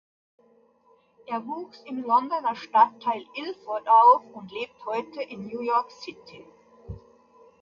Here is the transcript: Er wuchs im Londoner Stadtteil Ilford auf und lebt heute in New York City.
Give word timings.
Er 1.27 1.45
wuchs 1.45 1.79
im 1.85 2.01
Londoner 2.01 2.55
Stadtteil 2.55 3.23
Ilford 3.35 3.87
auf 3.87 4.23
und 4.33 4.51
lebt 4.51 4.83
heute 4.87 5.21
in 5.21 5.45
New 5.45 5.59
York 5.61 5.91
City. 5.91 6.43